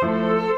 Música 0.00 0.48